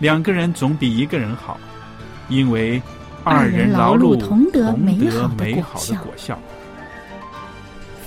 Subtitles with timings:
[0.00, 1.60] 两个人总比一个人好，
[2.30, 2.80] 因为
[3.22, 6.38] 二人人劳碌碌同得美好的果美好的效果效。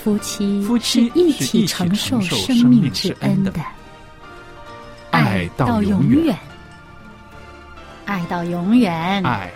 [0.03, 3.53] 夫妻夫妻是一起承受生生命命之之恩的，
[5.11, 6.37] 爱到到永远远，
[8.05, 9.23] 爱到永远。
[9.23, 9.51] 爱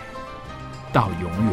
[0.92, 1.52] 到永远。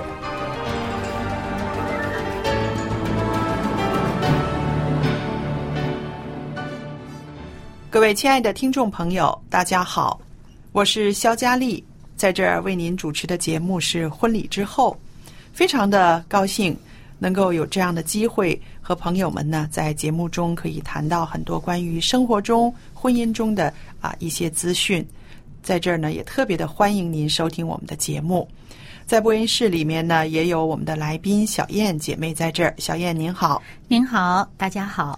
[7.89, 10.19] 各位亲爱的听众朋友，大家好，
[10.75, 11.81] 我是肖佳丽，
[12.17, 14.91] 在这儿为您主持的节目是《婚礼之后》，
[15.53, 16.77] 非常的高兴
[17.17, 25.07] 能够有这样的机会和朋友们呢，在节目中可以谈到很多关于生活中、婚姻中的啊一些资讯。
[25.63, 28.45] 在这儿呢，也特别的欢迎您收听我们的节目。
[29.05, 32.75] 在播音室里面呢，也有我们的来宾小燕姐妹在这儿。
[32.79, 35.17] 小燕您好，您好，大家好。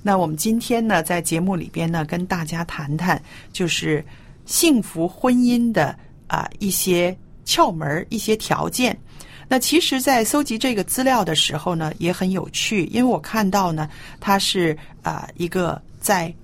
[0.00, 4.02] 那我们今天呢，在节目里边呢，跟大家谈谈就是
[4.46, 8.98] 幸福婚姻的啊、一些窍门、一些条件。
[9.46, 13.88] 那其实，在搜集这个资料的时候呢，也很有趣，因为我看到呢，
[14.18, 16.34] 它是啊、一个在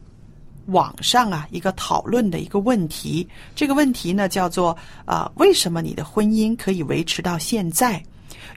[0.67, 3.27] 网上啊一个讨论的一个问题。
[3.57, 8.01] 这个问题呢，叫做啊、为什么你的婚姻可以维持到现在？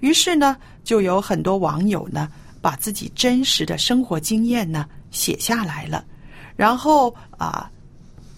[0.02, 2.30] 于是呢，就有很多网友呢，
[2.62, 6.04] 把自己真实的生活经验呢写下来了，
[6.58, 7.72] 然后啊，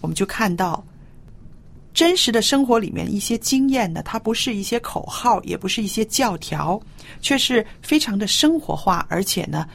[0.00, 0.82] 我们就看到
[1.96, 6.78] 真实的生活里面一些经验呢，它不是一些口号，也不是一些教条，
[7.22, 9.66] 却是非常的生活化，而且呢，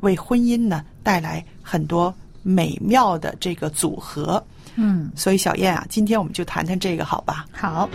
[0.00, 2.12] 为婚姻呢带来很多
[2.42, 4.44] 美妙的这个组合。
[4.74, 7.46] 嗯，所以小燕啊，今天我们就谈谈这个，好吧？
[7.52, 7.88] 好。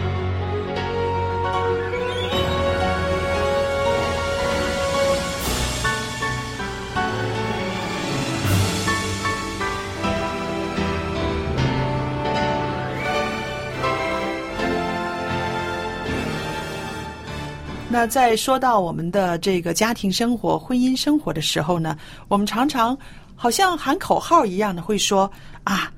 [17.93, 21.95] 那在说到我们的这个家庭生活、婚姻生活的时候呢，
[22.27, 22.97] 我们常常
[23.35, 25.31] 好像喊口号一样的会说
[25.63, 25.93] 啊，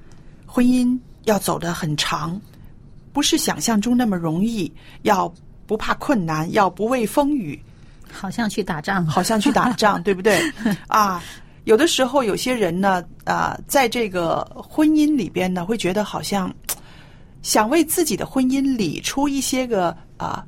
[0.45, 2.37] 婚姻要走得很长，
[3.13, 4.69] 不是想象中那么容易，
[5.03, 5.33] 要
[5.65, 7.57] 不怕困难，要不畏风雨，
[8.11, 10.37] 好像去打仗，好像去打仗， 对不对？
[10.89, 11.23] 啊，
[11.63, 16.53] 有的时候有些人呢，啊，在这个婚姻里边呢，会觉得好像
[17.41, 20.45] 想为自己的婚姻理出一些个啊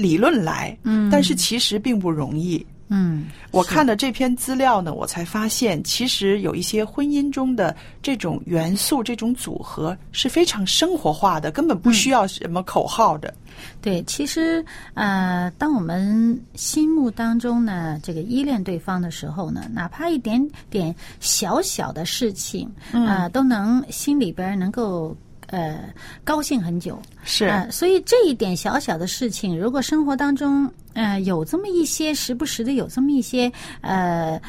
[0.00, 2.64] 理论来，嗯但是其实并不容易。
[2.92, 13.32] 嗯，我看了这篇资料呢，我才发现，其实有一些婚姻中的这种元素、这种组合是非常生活化的，根本不需要什么口号的。
[13.80, 25.16] 对，其实呃，当我们心目当中呢，这个依恋对方的时候呢，哪怕一点点小小的事情，嗯啊、都能心里边能够
[25.50, 25.92] 呃
[26.24, 27.00] 高兴很久。
[27.22, 33.50] 是呃，所以这一点小小的事情，如果生活当中呃有这么一些时不时的有这么一些
[33.80, 34.40] 呃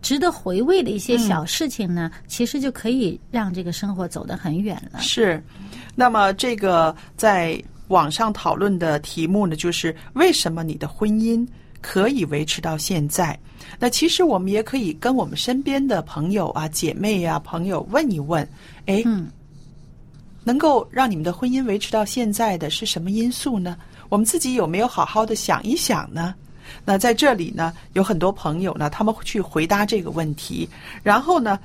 [0.00, 5.00] 值得回味的一些小事情呢，其实就可以让这个生活走得很远了。
[5.00, 5.42] 是，
[5.94, 11.46] 那么这个在网上讨论的题目呢，就是为什么你的婚姻
[11.82, 13.38] 可以维持到现在？
[13.78, 18.42] 那其实我们也可以跟我们身边的朋友啊、姐妹啊、朋友问一问，
[18.86, 19.28] 哎，嗯
[20.44, 23.76] 能够让你们的婚姻维持到现在的是什么因素呢？
[24.08, 26.34] 我们自己有没有好好的想一想呢？
[26.84, 30.68] 那在这里呢，有很多朋友呢，他们会去回答这个问题，
[31.02, 31.58] 然后呢，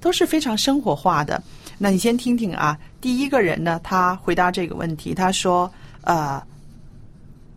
[0.00, 1.42] 都是非常生活化的。
[1.78, 5.70] 那你先听听啊，第一个人呢，他回答这个问题，他说
[6.02, 6.40] ：“呃，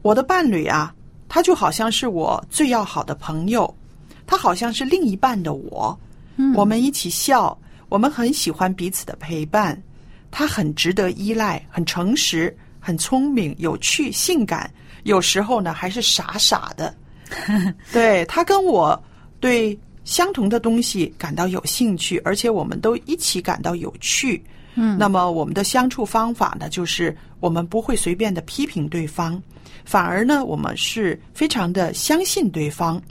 [0.01, 0.93] 我的伴侣啊，
[1.29, 3.73] 他就好像是我最要好的朋友，
[4.25, 5.97] 他好像是另一半的我。
[6.37, 7.57] 嗯我们一起笑，
[7.87, 9.81] 我们很喜欢彼此的陪伴，
[10.37, 14.69] 他很值得依赖，很诚实，很聪明，有趣，性感，
[15.03, 16.93] 有时候呢还是傻傻的。
[17.93, 19.01] 对他跟我
[19.39, 24.43] 对相同的东西感到有兴趣，而且我们都一起感到有趣。
[24.73, 29.41] 嗯，那么我们的相处方法呢，就是我们不会随便的批评对方，
[29.85, 33.01] 反而呢，我们是非常的相信对方。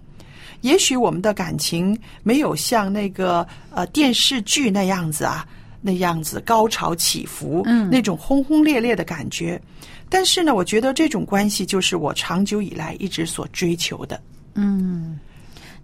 [0.61, 5.47] 也许我们的感情没有像那个呃电视剧那样子啊，
[5.87, 9.61] 那样子高潮起伏，嗯那种轰轰烈烈的感觉。
[10.09, 14.19] 但是呢，我觉得这种关系就是我长久以来一直所追求的。
[14.55, 15.21] 嗯，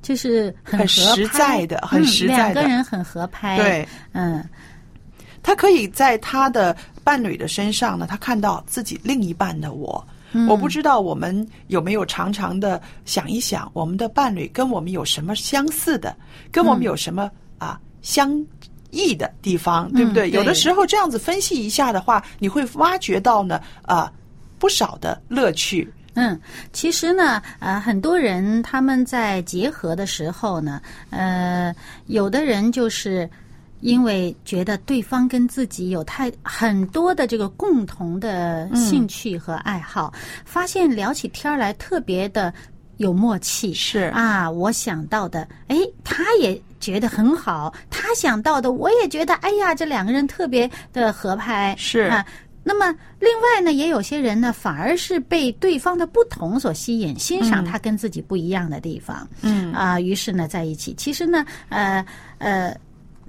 [0.01, 3.59] 就是很很实在的很嗯实在的两个人很合拍。
[3.59, 4.43] 对，嗯
[5.43, 6.75] 他可以在他的
[7.05, 10.03] 伴侣的身上呢，他看到自己另一半的我。
[10.33, 16.17] 嗯我不知道我们有没有常常的想一想，我们的伴侣跟我们有什么相似的，
[16.51, 18.43] 跟我们有什么、啊相
[18.91, 20.29] 异的地方，对不对？
[20.29, 24.13] 嗯对有的时候这样子分析一下的话，你会挖掘到呢啊
[24.59, 25.93] 不少的乐趣。
[26.15, 26.39] 嗯，
[26.73, 31.75] 其实呢，呃，很多人他们在结合的时候呢，呃，
[32.07, 33.29] 有的人就是。
[33.83, 40.13] 因为觉得对方跟自己有太很多的这个共同的兴趣和爱好，
[40.45, 42.53] 发现聊起天来特别的
[42.99, 43.73] 有默契。
[43.73, 51.75] 是啊，我想到的，哎，他也觉得很好，他想到的，我也觉得，哎呀，这两个人特别的合拍。
[51.79, 52.27] 是啊。
[52.63, 59.27] 那么，另外呢，也有些人呢，反而是被对方的不同所吸引，欣赏他跟自己不一样的地方。
[59.41, 60.93] 嗯啊，于是呢，在一起。
[60.95, 62.05] 其实呢，呃
[62.37, 62.77] 呃，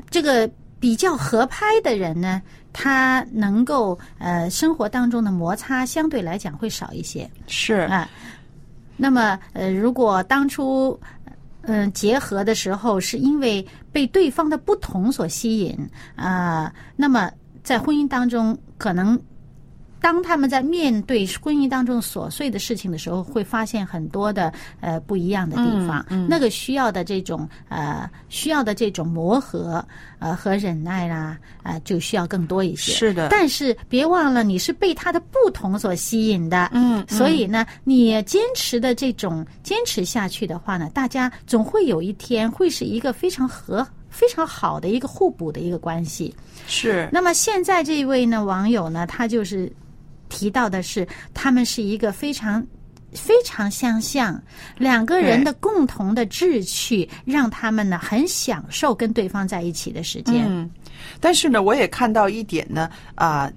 [0.10, 0.50] 这个
[0.82, 2.42] 比较合拍的人呢，
[2.74, 7.28] 他能够呃生活当中的摩擦相对来讲会少一些。
[7.48, 8.10] 是啊，
[8.98, 11.00] 那么呃，如果当初
[11.64, 15.78] 嗯、结合的时候，是因为被对方的不同所吸引
[16.16, 17.32] 啊、那么
[17.64, 19.20] 在婚姻当中，可能
[20.02, 26.04] 当他们在面对婚姻当中琐碎的事情的时候，会发现很多的呃不一样的地方。
[26.10, 29.86] 嗯嗯那个需要的这种呃需要的这种磨合
[30.20, 32.92] 呃和忍耐啦啊、呃就需要更多一些。
[32.92, 36.70] 是的但是别忘了，你是被他的不同所吸引的。
[36.74, 46.34] 嗯所以呢，你坚持的这种坚持下去的话呢，大家总会有一天会是一个非常和非常好的一个互补的一个关系。
[46.68, 49.72] 是那么现在这位呢网友呢，他就是
[50.32, 52.66] 提到的是，他们是一个非常。
[53.14, 54.42] 非常相像，
[54.78, 60.46] 两个人的共同的志趣，让他们呢很享受跟对方在一起的时间。
[60.48, 60.72] 嗯，
[61.20, 63.52] 但是呢，我也看到一点呢，啊、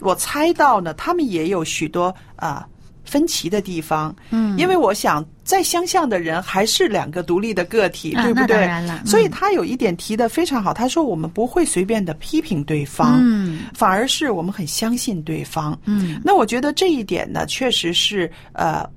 [0.00, 2.68] 我猜到呢，他们也有许多啊、
[3.02, 4.14] 分歧的地方。
[4.28, 8.54] 嗯，因为我想，再相像的人还是两个独立的个体，啊对不对？
[8.54, 9.06] 当然了嗯。
[9.06, 13.62] 所以他有一点提的非常好，他说我们不会随便的批评对方，嗯。
[13.74, 15.76] 反而是我们很相信对方。
[15.86, 16.20] 嗯。
[16.24, 18.88] 那我觉得这一点呢，确实是呃，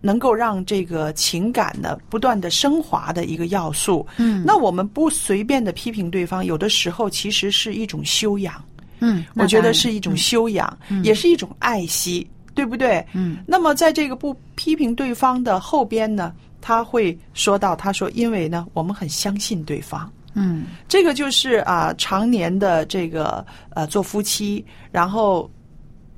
[0.00, 4.06] 能够让这个情感呢不断的升华的一个要素。
[4.18, 4.44] 嗯。
[4.46, 8.54] 那我们不随便的批评对方，有的时候其实是一种修养，
[9.00, 13.04] 嗯，我觉得是一种修养，也是一种爱惜，对不对？
[13.12, 13.38] 嗯。
[13.46, 20.10] 那么在这个不批评对方的后边呢，他会说到，他说，因为呢，我们很相信对方。
[20.36, 25.48] 嗯这个就是啊、常年的这个呃做夫妻，然后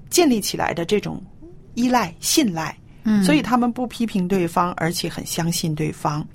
[0.08, 1.22] 建立起来的这种
[1.74, 6.26] 依赖、信赖，嗯，所以他们不批评对方，而且很相信对方。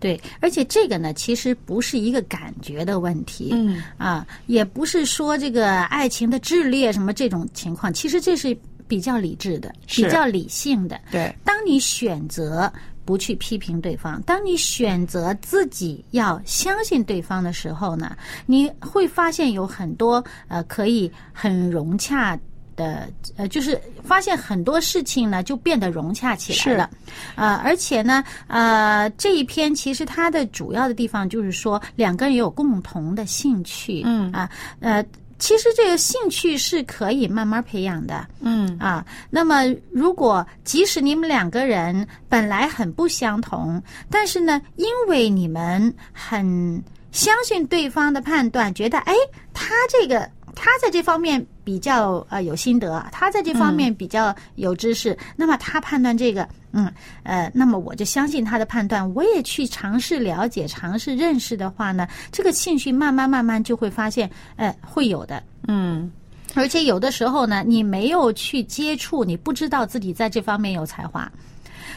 [0.00, 8.56] 对，而且这个呢，其实不是一个感觉的问题，嗯啊，也不是说这个爱情的炽烈什么这种情况，其实这是
[8.88, 10.98] 比较理智的，比较理性的。
[11.10, 12.72] 对，当你选择
[13.04, 18.16] 不去批评对方，当你选择自己要相信对方的时候呢，
[18.46, 22.38] 你会发现有很多呃可以很融洽。
[22.78, 26.90] 的呃，就是发现很多事情呢就变得融洽起来了，
[27.34, 35.04] 呃，而且呢，呃，这一篇其实它的主要的地方就是说两个人有共同的兴趣，嗯啊，呃，
[35.38, 38.76] 其实这个兴趣是可以慢慢培养的，嗯。
[38.78, 49.14] 啊，那么如果即使你们两个人本来很不相同，但是呢，因为你们很相信对方的判断，觉得哎，
[49.54, 65.42] 他这个他在这方面比较呃有心得，他在这方面比较有知识，那么他判断这个，嗯呃，那么我就相信他的判断，我也去尝试了解、尝试认识的话呢，这个兴趣慢慢慢慢就会发现，呃，会有的。
[65.66, 66.10] 嗯
[66.54, 71.30] 而且有的时候呢，你没有去接触，你不知道自己在这方面有才华。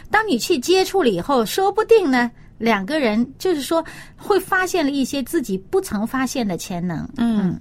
[0.10, 3.84] 当你去接触了以后，说不定呢，两个人就是说
[4.18, 7.08] 会发现了一些自己不曾发现的潜能。
[7.16, 7.58] 嗯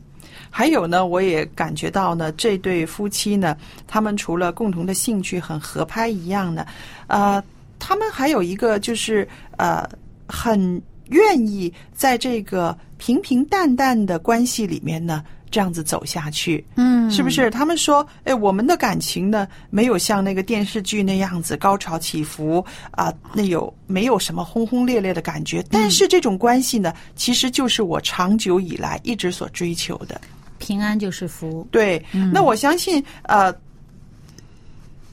[0.49, 3.57] 还有呢，我也感觉到呢，这对夫妻呢，
[3.87, 6.65] 他们除了共同的兴趣很合拍一样呢，
[7.09, 7.43] 呃，
[7.79, 9.89] 他们还有一个就是呃，
[10.27, 16.64] 很愿意在这个平平淡淡的关系里面呢，这样子走下去。
[16.76, 17.50] 嗯，是不是？
[17.50, 25.64] 他们说，哎，我们的感情呢，没有像那个电视剧那样子高潮起伏啊、那有没有什么轰轰烈烈的感觉？
[25.71, 30.21] 但是这种关系呢，其实就是我长久以来一直所追求的。
[30.59, 31.66] 平安就是福。
[31.71, 33.52] 对，那我相信，呃，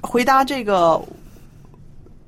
[0.01, 1.01] 回答这个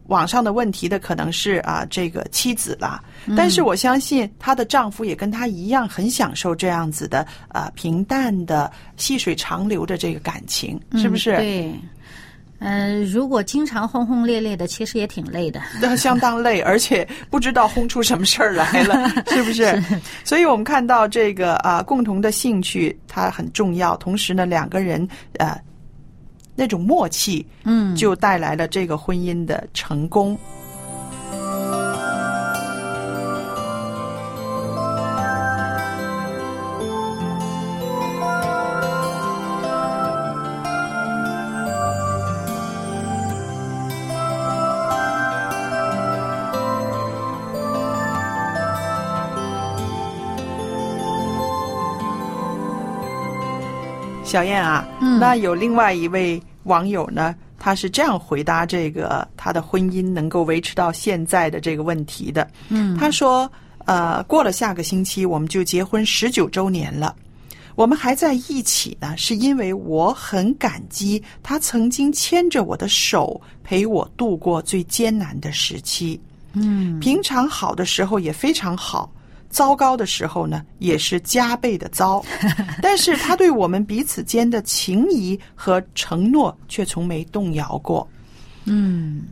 [0.10, 3.02] 网上的问题的可能是啊、这个妻子啦。
[3.38, 11.32] 但是我相信她的丈夫也跟她一样，很享受这样子的啊、平淡的细水长流的这个感情，是不是？
[11.36, 11.76] 嗯对。
[12.62, 15.62] 嗯、如果经常轰轰烈烈的，其实也挺累的。
[15.82, 19.82] 那 相当累，而且不知道轰出什么事儿来了， 是不是？
[20.26, 25.58] 所以我们看到这个啊，共同的兴趣它很重要，同时呢，两个人呃
[26.60, 30.38] 那种默契，嗯，就带来了这个婚姻的成功。
[54.30, 62.48] 小燕啊，嗯那有另外一位网友呢，他是这样回答这个他的婚姻能够维持到现在的这个问题的。
[62.68, 63.52] 嗯，他说，
[63.86, 67.16] 呃，过了下个星期我们就结婚十九周年了。
[67.74, 76.22] 我们还在一起呢，是因为我很感激他曾经牵着我的手，陪我度过最艰难的时期。
[76.54, 79.12] 嗯，平常好的时候也非常好，
[79.50, 82.24] 糟糕的时候呢也是加倍的糟。
[82.82, 88.08] 但是他对我们彼此间的情谊和承诺却从没动摇过。
[88.66, 89.24] 嗯，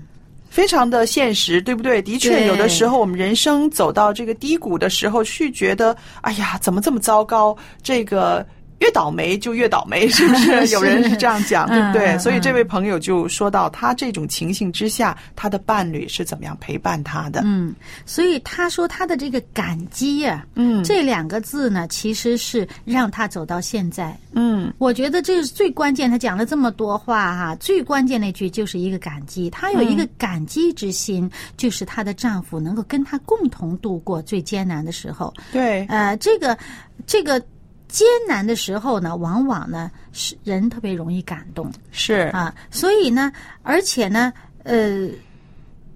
[0.49, 2.01] 非常的现实，对不对？
[2.01, 7.55] 的确，有的时候我们人生走到这个低谷的时候，去觉得，哎呀，怎么这么糟糕？
[7.83, 8.43] 这个
[8.79, 10.67] 越倒霉就越倒霉， 是不 是？
[10.67, 12.17] 有人是这样讲，对不对？
[12.19, 17.41] 所以这位朋友就说到，他这种情形之下，他的伴侣是怎么样陪伴他的？
[17.43, 17.73] 嗯，
[18.05, 24.15] 所以他说他的这个感激呀、嗯这两个字呢，其实是让他走到现在。
[24.33, 26.09] 嗯我觉得这是最关键。
[26.09, 29.49] 他讲了这么多话哈、最关键那句就是一个感激。
[29.49, 35.33] 她有一个感激之心，就是她的丈夫能够跟她共同度过最艰难的时候。
[35.51, 36.57] 对，呃，这个
[37.05, 37.41] 这个
[37.87, 43.31] 艰难的时候呢，往往呢是人特别容易感动是啊，所以呢，
[43.63, 44.31] 而且呢，
[44.63, 45.09] 呃。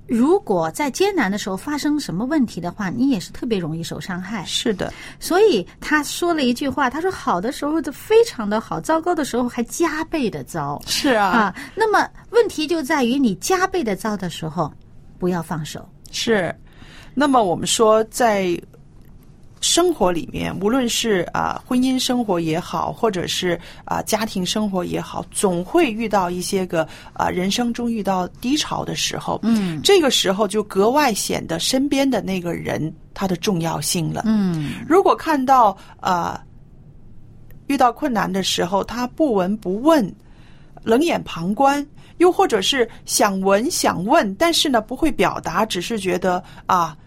[0.07, 4.43] 如果在艰难的时候发生什么问题的话，你也是特别容易受伤害。
[4.43, 14.69] 是的，所以他说了一句话，他说：“好的时候的非常的好，糟糕的时候还加倍的糟是啊，啊。”那么问题就在于你加倍的糟的时候，
[15.17, 15.87] 不要放手。
[16.11, 16.53] 是。
[17.13, 18.59] 那么我们说，在
[19.61, 29.39] 生活里面，无论是啊、婚姻生活也好，或者是啊、家庭生活也好，总会遇到一些个啊、人生中遇到低潮的时候。
[29.43, 34.23] 嗯这个时候就格外显得身边的那个人他的重要性了。
[34.25, 36.43] 嗯如果看到啊、
[37.67, 40.13] 遇到困难的时候，他不闻不问，
[40.83, 41.85] 冷眼旁观，
[42.17, 46.97] 又或者是想闻想问，但是呢不会表达，只是觉得啊，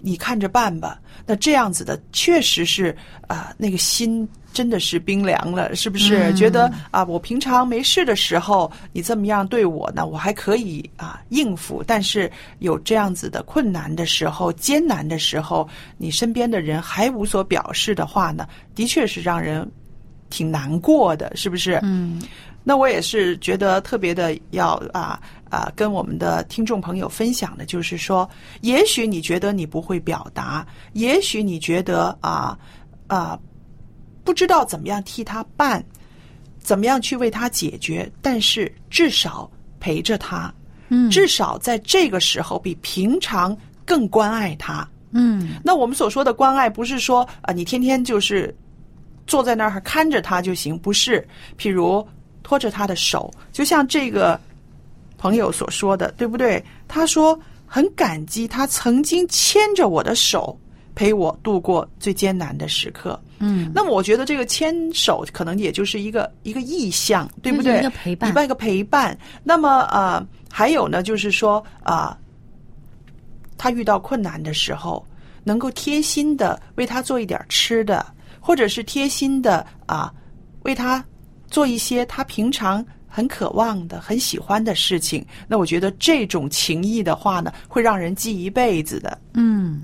[0.00, 1.00] 你看着办吧。
[1.26, 2.96] 那这样子的，确实是
[3.28, 6.30] 啊，那个心真的是冰凉了，是不是？
[6.30, 19.70] 嗯觉得啊，我平常没事的时候，你这么样对我呢，我还可以啊应付，但是有这样子的困难的时候、艰难的时候，你身边的人还无所表示的话呢，的确是让人
[20.30, 21.78] 挺难过的，是不是？
[21.82, 22.20] 嗯
[22.62, 25.18] 那我也是觉得特别的要啊
[25.50, 28.26] 啊跟我们的听众朋友分享的，就是说，
[28.62, 32.58] 也许你觉得你不会表达，也许你觉得啊
[33.06, 33.38] 啊
[34.24, 35.84] 不知道怎么样替他办，
[36.58, 40.52] 怎么样去为他解决，但是至少陪着他，
[40.88, 44.88] 嗯至少在这个时候比平常更关爱他。
[45.12, 48.54] 嗯那我们所说的关爱，不是说啊、你天天就是
[49.26, 51.26] 坐在那儿看着他就行，不是。
[51.58, 52.06] 譬如
[52.44, 54.40] 拖着他的手，就像这个
[55.20, 56.64] 朋友所说的，对不对？
[56.88, 60.58] 他说很感激他曾经牵着我的手，
[60.94, 63.20] 陪我度过最艰难的时刻。
[63.38, 67.78] 嗯那么我觉得这个牵手可能也就是一个一个意向，对不对？
[67.80, 69.16] 一个陪伴一个陪伴。
[69.44, 72.16] 那么呃，还有呢，就是说啊、
[73.58, 75.04] 他遇到困难的时候，
[75.44, 78.06] 能够贴心的为他做一点吃的，
[78.40, 80.10] 或者是贴心的啊，
[80.62, 81.04] 为他
[81.50, 85.22] 做一些他平常很渴望的、很喜欢的事情。
[85.48, 89.18] 那我觉得这种情谊的话呢，会让人记一辈子的。
[89.34, 89.82] 嗯，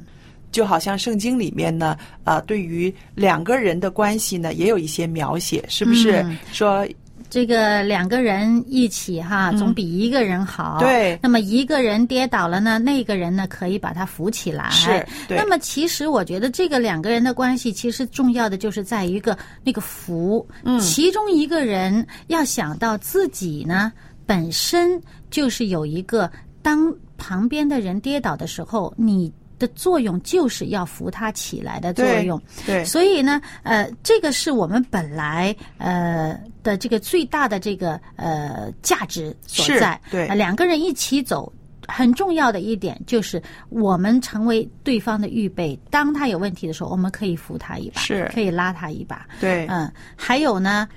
[0.52, 6.22] 就好像圣经里面呢，啊，对于两个人的关系呢，也有一些描写，是不是？
[6.22, 6.86] 嗯说
[7.28, 10.78] 这个两个人一起哈，总比一个人好。
[10.80, 14.68] 嗯对那么一个人跌倒了呢，那个人呢可以把他扶起来。
[14.70, 20.46] 是那么其实我觉得这个两个人的关系，其实重要的就是在一个那个扶。
[20.64, 23.92] 嗯，其中一个人要想到自己呢
[24.26, 26.30] 本身就是有一个，
[26.62, 29.32] 当旁边的人跌倒的时候，你。
[29.58, 40.00] 的作用就是要扶他起来的作用，对所以呢，呃，这个是我们本来呃的这个最大的这个呃价值所在。
[40.10, 41.52] 对呃两个人一起走。
[41.88, 45.78] 很重要的一点就是，我们成为对方的预备。
[45.88, 49.24] 当他有问题的时候，我们可以扶他一把，是可以拉他一把。
[49.38, 50.88] 对，嗯，还有呢，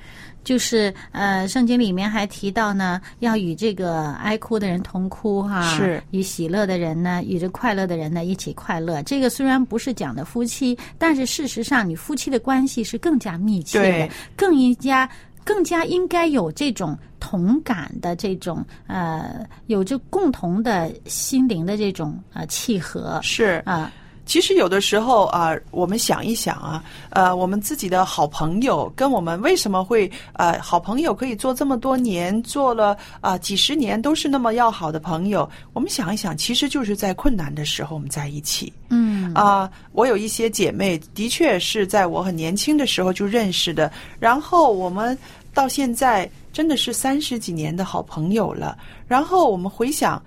[0.50, 9.03] 就是呃，圣经里面还提到呢，要与这个哀哭的人同哭哈，是与喜乐的人呢，与这快乐的人呢一起快乐。
[9.03, 15.08] 这个虽然不是讲的夫妻，但是事实上，你夫妻的关系是更加密切的，更应加。
[15.46, 23.91] 更加应该有这种同感的这种呃，有着共同的心灵的这种呃契合是啊、
[24.29, 35.50] 其实有的时候啊、我们想一想啊，呃，我们自己的好朋友跟我们为什么会呃，好朋友可以做这么多年，做了啊、几十年都是那么要好的朋友。
[35.74, 38.71] 我们想一想，其实就是在困难的时候我们在一起。
[38.89, 45.17] 嗯啊、我有一些姐妹，的确是在我很年轻的时候就认识的，然后我们
[45.55, 48.77] 到现在真的是三十几年的好朋友了。
[49.07, 50.21] 然后我们回想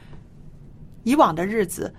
[1.05, 1.95] 以往的日子，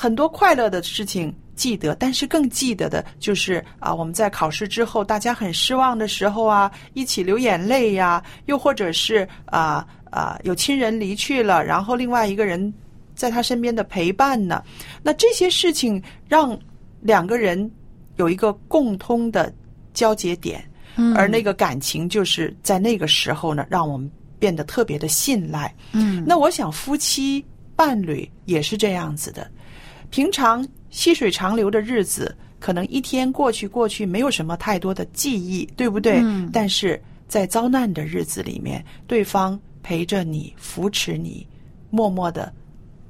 [0.00, 12.72] 很多快乐的事情记得，但是更记得的就是啊，我们在考试之后，大家很失望的时候啊，一起流眼泪呀、又或者是啊啊有亲人离去了，然后另外一个人
[13.14, 14.64] 在他身边的陪伴呢。
[15.02, 16.58] 那这些事情让
[17.02, 17.70] 两个人
[18.16, 19.52] 有一个共通的
[19.92, 20.64] 交节点，
[20.96, 25.70] 嗯而那个感情就是在那个时候呢，让我们变得特别的信赖。
[25.92, 27.44] 嗯那我想夫妻
[27.76, 29.50] 伴侣也是这样子的，
[30.10, 36.20] 平常细水长流的日子，可能一天过去过去，没有什么太多的记忆，对不对？
[36.22, 41.46] 嗯但是在遭难的日子里面，对方陪着你，扶持你，
[41.88, 42.52] 默默的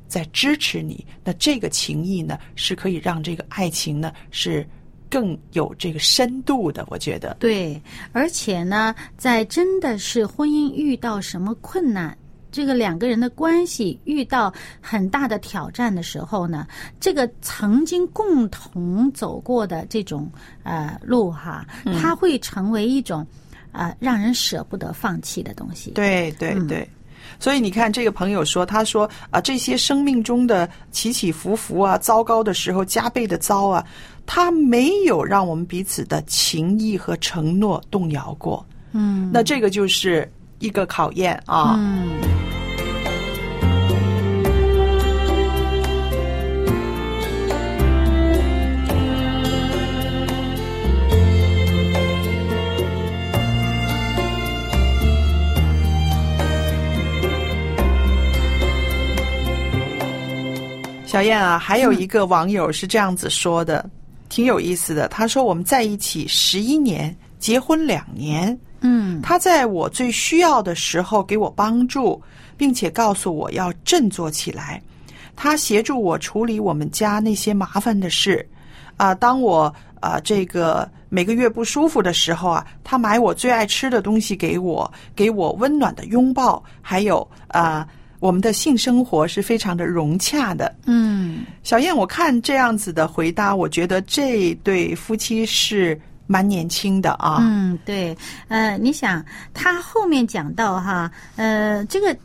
[0.08, 4.66] 在支持你，那这个情谊呢，是可以让这个爱情呢是
[5.08, 6.86] 更有这个深度的。
[6.90, 7.80] 我觉得，对，
[8.12, 12.16] 而且呢，在真的是婚姻遇到什么困难，
[12.50, 16.66] 这个两个人的关系遇到很大的挑战的时候呢，
[16.98, 20.30] 这个曾经共同走过的这种
[20.62, 23.26] 呃路哈，嗯它会成为一种
[23.72, 25.92] 呃让人舍不得放弃的东西。
[25.92, 26.88] 对对嗯对。
[27.38, 33.86] 所以你看，这个朋友说，他说啊，这些生命中的起起伏伏啊，糟糕的时候加倍的糟啊，
[34.26, 38.66] 他没有让我们彼此的情谊和承诺动摇过。
[38.92, 41.76] 嗯那这个就是一个考验啊。
[41.78, 42.39] 嗯。
[61.10, 63.84] 小燕啊，还有一个网友是这样子说的，
[64.28, 65.08] 挺有意思的。
[65.08, 68.56] 他说我们在一起十一年，结婚两年。
[68.82, 72.22] 嗯他在我最需要的时候给我帮助，
[72.56, 74.80] 并且告诉我要振作起来。
[75.34, 78.48] 他协助我处理我们家那些麻烦的事。
[78.96, 87.84] 啊，当我啊这个每个月不舒服的时候啊，他买我最爱吃的东西给我，给我温暖的拥抱，还有啊，
[88.20, 90.72] 我们的性生活是非常的融洽的。
[90.86, 97.38] 嗯小燕，我看这样子的回答，我觉得这对夫妻是蛮年轻的啊。
[97.40, 98.16] 嗯，对，
[98.48, 102.16] 呃，你想他后面讲到哈，呃，这个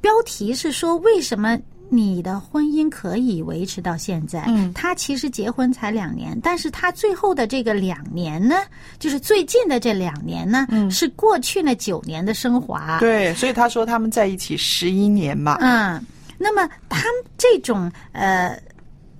[0.00, 1.58] 标题是说为什么
[1.90, 4.44] 你的婚姻可以维持到现在？
[4.48, 8.56] 嗯他其实结婚才两年，但是他最后的这个两年呢，
[8.98, 12.98] 就是最近的这两年呢，嗯是过去那九年的升华。
[13.00, 15.56] 对，所以他说他们在一起十一年嘛。
[15.60, 16.02] 嗯，
[16.36, 18.60] 那么他们这种呃，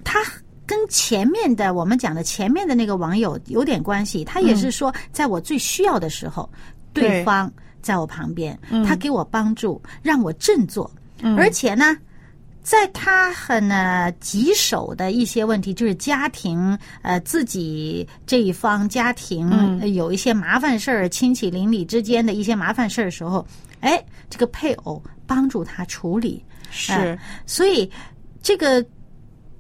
[0.04, 0.20] 他
[0.66, 6.48] 跟前面的我们讲的前面的那个网友有点关系，他也是说，在我最需要的时候，
[6.92, 7.50] 对对方
[7.80, 10.90] 在我旁边，嗯他给我帮助，让我振作，
[11.36, 11.96] 而且呢。
[12.68, 23.46] 在他很呢棘手的一些问题，就是家庭呃自己这一方家庭、嗯呃有一些麻烦事儿，亲戚邻里之间的一些麻烦事儿的时候，
[23.80, 27.90] 哎，这个配偶帮助他处理，是哎所以
[28.42, 28.84] 这个。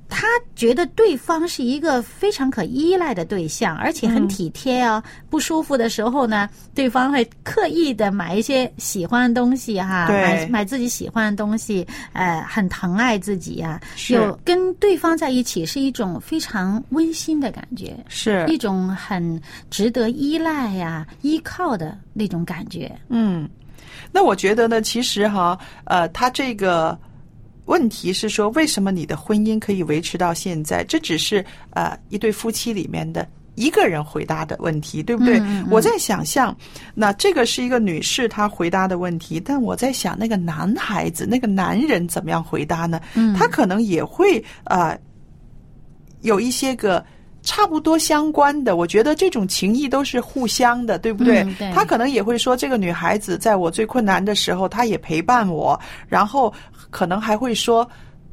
[0.08, 5.02] 他觉得对方是一个非常可依赖的对象，而且很体贴哦。
[5.28, 19.40] 不舒服的时候呢，对方会刻意的买一些喜欢的东西哈，对买买自己喜欢的东西，呃，很疼爱自己呀、是有跟对方在一起是一种非常温馨的感觉，是一种很
[19.70, 22.90] 值得依赖呀、依靠的那种感觉。
[23.08, 23.48] 嗯，
[24.10, 26.98] 那我觉得呢，其实哈，呃，他这个
[27.68, 30.82] 问题是说，为什么你的婚姻可以维持到现在？
[30.84, 33.26] 这只是呃一对夫妻里面的。
[33.54, 35.40] 一个人回答的问题，对不对？
[35.40, 36.56] 嗯嗯我在想象，
[36.94, 43.00] 那这个是一个女士她回答的问题，但我在想，那个男孩子、那个男人怎么样回答呢？
[43.16, 44.96] 嗯他可能也会呃
[46.22, 47.04] 有一些个
[47.42, 51.42] 差不多相关的，我觉得这种情谊都是互相的，对不对？
[51.42, 55.76] 嗯对他可能也会说，这个女孩子在我最困难的时候，她也陪伴我，
[56.06, 56.54] 然后
[56.90, 57.88] 可能还会说，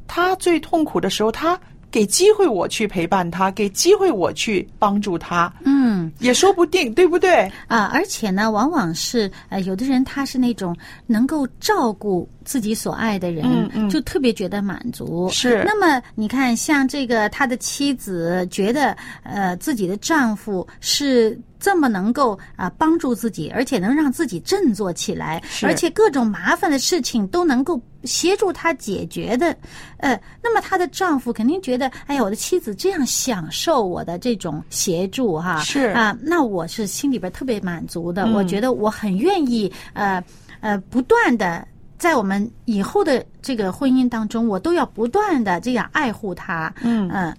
[0.06, 1.58] 他最痛苦的时候，他
[1.90, 7.50] 给机会我去陪伴他，给机会我去帮助他，嗯也说不定，对不对？
[7.68, 15.28] 啊，而且呢，往往是呃，有的人他是那种能够照顾自己所爱的人，嗯嗯就特别觉得满足。
[15.28, 21.38] 是那么你看，像这个他的妻子觉得呃自己的丈夫是。
[21.58, 29.56] 这么能够啊、帮助自己，而且能让自己振作起来，是而且各种麻烦的事情都能够协助他解决的，
[29.96, 40.22] 呃，那么他的丈夫肯定觉得，哎呀，我的妻子这样享受我的这种协助哈，是啊，那我是心里边特别满足的，嗯我觉得我很愿意呃
[40.60, 41.66] 呃不断的
[41.98, 47.34] 在我们以后的这个婚姻当中，我都要不断的这样爱护他，嗯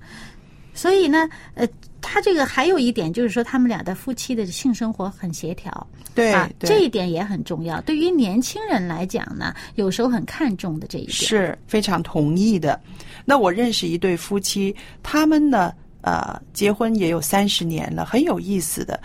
[0.74, 1.68] 所以呢，呃，
[2.02, 7.82] 他这个还有一点就是说，他们俩的夫妻的性生活很协调，对啊，对这一点也很重要。
[7.82, 11.12] 对于年轻人来讲呢，有时候很看重的这一点。
[11.12, 12.80] 是非常同意的。
[13.26, 19.00] 那我认识一对夫妻，他们呢，呃，结婚也有三十年了，很有意思的。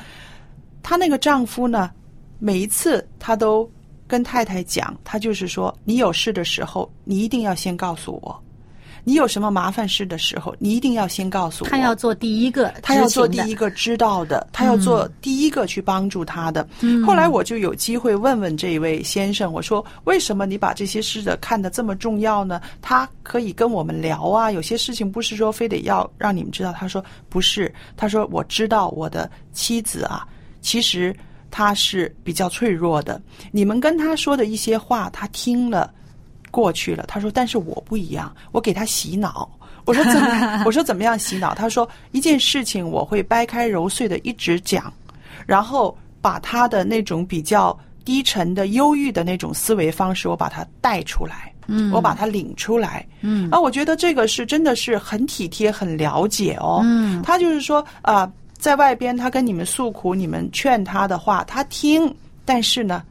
[0.83, 1.91] 她那个丈夫呢，
[2.39, 3.71] 每一次他都
[4.13, 8.31] 跟太太讲，他就是说，你有事的时候，你一定要先告诉我；
[9.05, 11.71] 你有什么麻烦事的时候，你一定要先告诉我。
[11.71, 13.71] 他要做第一个，他要做第一个。
[13.71, 16.69] 知道的，他要做第一个去帮助他的。
[17.07, 22.61] 后来我就有机会问问这位先生，我说：“为什么你把这些事的看得这么重要呢？
[22.83, 30.29] 他可以跟我们聊啊，有些事情不是说非得要让你们知道。”他说：“不是，他说我知道我的妻子啊，
[30.61, 31.17] 其实
[31.53, 33.23] 她是比较脆弱的。
[33.53, 35.93] 你们跟他说的一些话，他听了。”
[36.51, 39.49] 过去了，他说：“但是我不一样，我给他洗脑。”
[39.87, 44.93] 我说：“怎么？” 我说：“怎么样洗脑？”他说：“一件事情我会掰开揉碎的一直讲，
[45.47, 58.31] 然后把他的那种比较低沉的、忧郁的那种思维方式，我把它带出来，嗯，我把它领出来，嗯，啊，我觉得这个是真的是很体贴、很了解哦，嗯，他就是说啊、
[58.63, 63.03] 在外边他跟你们诉苦，你们劝他的话，他听，但是呢，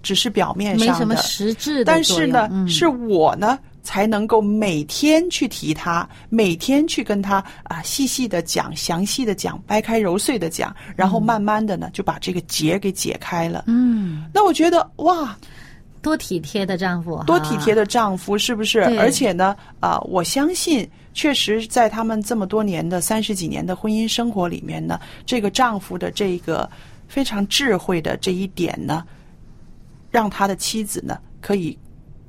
[0.00, 2.68] 只是表面上的，没什么实质的但是呢，嗯。
[2.68, 13.64] 是我呢才能够每天去提他，每天去跟他啊细细的讲、详细的讲、掰开揉碎的讲，然后慢慢的呢就把这个结给解开了。
[13.66, 15.36] 嗯，那我觉得哇，
[16.02, 17.86] 多体贴的丈夫，多体贴的。
[17.86, 18.80] 丈夫是不是？
[18.98, 26.68] 而且呢，啊、我相信，确实在他们这么多年的三十几年的婚姻生活里面呢，这个丈夫的这个
[27.06, 29.04] 非常智慧的这一点呢，
[30.10, 31.78] 让他的妻子呢可以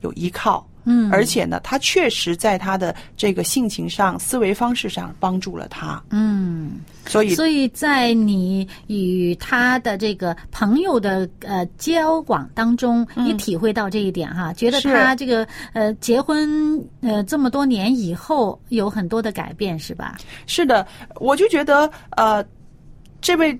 [0.01, 0.65] 有依靠。
[0.85, 6.01] 嗯而且呢，他确实在他的这个性情上、思维方式上帮助了他。
[6.09, 6.73] 嗯，
[7.05, 20.17] 所以，所以在你与他的这个朋友的呃交往当中，你体会到这一点哈，觉得他这个呃结婚呃这么多年以后有很多的改变是吧？
[20.47, 22.43] 是的，我就觉得呃，
[23.21, 23.57] 这位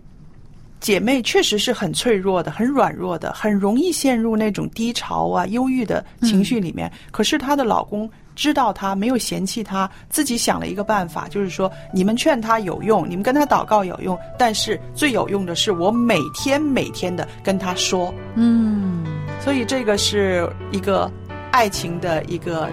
[0.84, 6.92] 姐妹确实是很脆弱的、很软弱的，很容易陷入那种低潮啊、忧郁的情绪里面。
[7.10, 18.14] 可是她的老公知道她，没有嫌弃她，自己想了一个办法，就是说你们劝她有用，你们跟她祷告有用，但是最有用的是我每天每天的跟她说。
[18.36, 19.06] 嗯
[19.40, 21.10] 所以这个是一个
[21.52, 22.70] 爱情的一个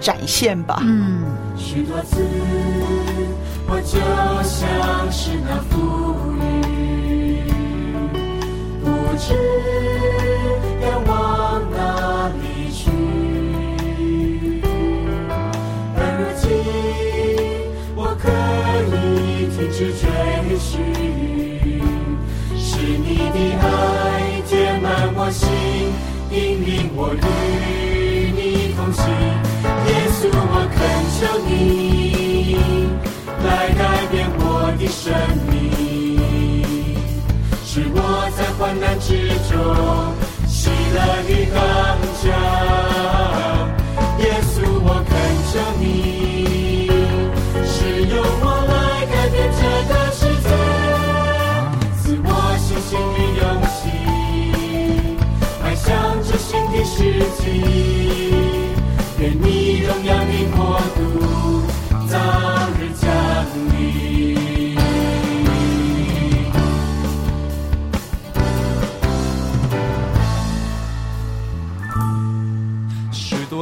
[0.00, 0.80] 展现吧。
[0.82, 1.22] 嗯。
[1.56, 2.22] 许多次，
[3.68, 3.98] 我就
[4.42, 5.78] 像是那妇
[6.28, 6.33] 女，不
[9.14, 9.32] 不知
[10.82, 12.90] 要往哪里去，
[15.94, 15.98] 而
[16.34, 16.42] 今
[17.94, 18.26] 我可
[18.90, 20.02] 以停止追
[20.58, 20.68] 寻。
[22.58, 23.64] 是你的爱
[24.48, 25.46] 填满我心，
[26.32, 27.93] 引领我路。
[38.64, 39.52] 患难之中
[40.48, 40.98] 喜乐
[41.28, 41.60] 与刚
[42.16, 42.24] 强。
[44.20, 45.12] 耶稣，我恳
[45.52, 46.88] 求你，
[47.66, 47.74] 是
[48.06, 48.72] 用我来
[49.04, 50.48] 改变这个世界，
[52.00, 53.76] 赐我信心与勇气，
[55.62, 55.84] 迈向
[56.22, 56.96] 这新的世
[57.42, 57.93] 纪。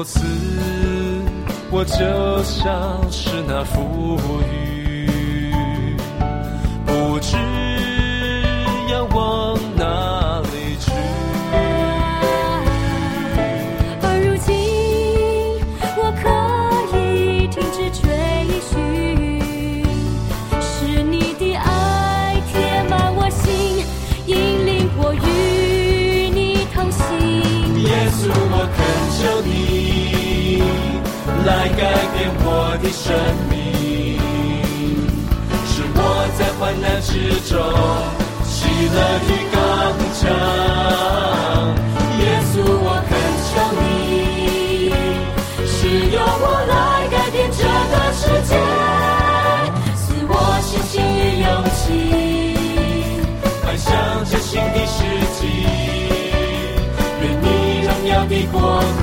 [0.03, 0.19] 多次，
[1.71, 4.19] 我就像是那浮
[4.51, 4.62] 云，
[31.45, 31.83] 来改
[32.15, 32.47] 变我
[32.83, 33.13] 的生
[33.51, 33.53] 命，
[35.67, 35.99] 使我
[36.39, 37.11] 在患难之
[37.51, 37.53] 中
[38.45, 38.55] 喜
[38.95, 39.57] 乐的刚
[40.19, 40.21] 强。
[42.21, 43.11] 耶稣，我恳
[43.49, 43.51] 求
[43.81, 43.83] 你，
[45.67, 45.71] 使
[46.15, 46.73] 用我来
[47.11, 48.51] 改变这个世界，
[49.97, 50.31] 赐我
[50.63, 51.83] 信心与勇气，
[53.65, 53.91] 迈向
[54.31, 54.97] 这新的世
[55.41, 55.41] 纪。
[57.21, 57.45] 愿你
[57.85, 59.03] 荣耀的国度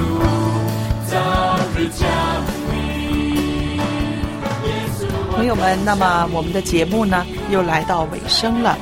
[5.40, 8.78] 朋友们，那么我们的节目呢又来到尾声了。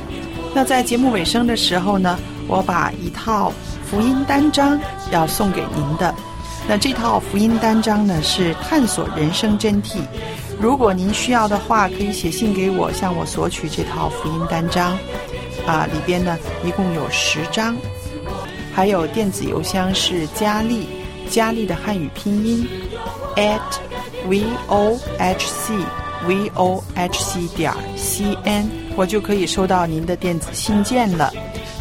[0.52, 2.18] 那在节目尾声的时候呢，
[2.48, 3.52] 我把一套
[3.88, 4.76] 福音单章
[5.12, 6.12] 要送给您的。
[6.68, 10.00] 那这套福音单章呢是探索人生真谛。
[10.60, 14.98] 如果您需要的话，可以写信给我，向我索取这套福音单章。
[15.64, 17.76] 啊，里边呢一共有十张，
[18.74, 20.88] 还有电子邮箱是佳丽，
[21.30, 22.68] 佳丽的汉语拼音
[23.36, 23.60] at
[24.26, 25.74] v o h c
[26.26, 31.32] v o h c 点 c n，我就可以收到您的电子信件了。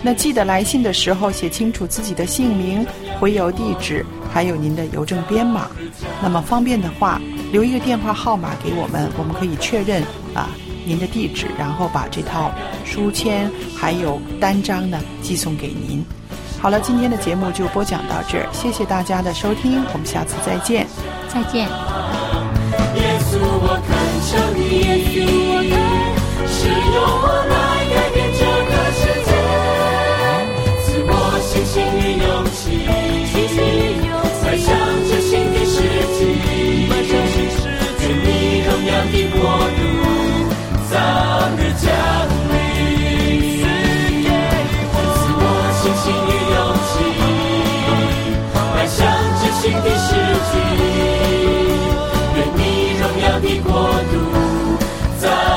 [0.04, 2.86] 那记得来信的时候写清楚自己的姓名、
[3.20, 5.68] 回邮地址，还有您的邮政编码。
[6.22, 7.20] 那么方便的话，
[7.52, 10.04] 留一个电话号码给我们，我们可以确认
[10.36, 10.50] 啊
[10.86, 12.52] 您的地址，然后把这套
[12.86, 16.06] 书签还有单张呢寄送给您。
[16.60, 20.86] 好了，今天的节目就播讲到这儿，谢谢大家的收听，我们下次再见。
[21.28, 21.87] 再见。
[24.78, 24.86] 意义
[26.46, 27.56] 是用我来
[27.90, 29.30] 改变这个世界
[30.84, 31.12] 赐我
[31.42, 32.58] 信心与勇气
[34.44, 34.66] 迈向
[35.08, 35.76] 崭新的世
[36.14, 36.20] 界
[38.02, 38.28] 愿你
[38.62, 39.40] 荣耀的国
[39.74, 39.80] 度
[40.92, 40.94] 早
[41.58, 41.86] 日降
[42.52, 42.54] 临
[44.94, 46.90] 赐我信心与勇气
[48.76, 48.96] 迈向
[49.40, 50.08] 崭新的世
[50.52, 50.54] 界
[52.36, 52.62] 愿你
[53.00, 53.70] 荣耀的国
[54.12, 54.27] 度。
[55.22, 55.57] done.